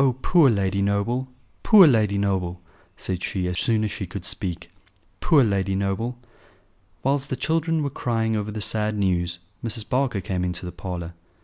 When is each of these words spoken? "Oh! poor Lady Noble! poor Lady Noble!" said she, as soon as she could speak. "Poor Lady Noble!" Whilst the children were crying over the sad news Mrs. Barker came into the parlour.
"Oh! 0.00 0.14
poor 0.20 0.50
Lady 0.50 0.82
Noble! 0.82 1.28
poor 1.62 1.86
Lady 1.86 2.18
Noble!" 2.18 2.60
said 2.96 3.22
she, 3.22 3.46
as 3.46 3.56
soon 3.56 3.84
as 3.84 3.90
she 3.92 4.04
could 4.04 4.24
speak. 4.24 4.72
"Poor 5.20 5.44
Lady 5.44 5.76
Noble!" 5.76 6.18
Whilst 7.04 7.30
the 7.30 7.36
children 7.36 7.84
were 7.84 7.88
crying 7.88 8.34
over 8.34 8.50
the 8.50 8.60
sad 8.60 8.98
news 8.98 9.38
Mrs. 9.62 9.88
Barker 9.88 10.20
came 10.20 10.44
into 10.44 10.66
the 10.66 10.72
parlour. 10.72 11.12